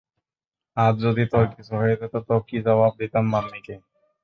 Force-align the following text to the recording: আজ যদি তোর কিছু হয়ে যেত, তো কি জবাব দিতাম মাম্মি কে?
আজ 0.77 0.93
যদি 1.05 1.23
তোর 1.31 1.45
কিছু 1.53 1.73
হয়ে 1.81 1.99
যেত, 2.01 2.13
তো 2.27 2.35
কি 2.47 2.57
জবাব 2.65 2.91
দিতাম 3.01 3.25
মাম্মি 3.33 3.59
কে? 3.65 3.75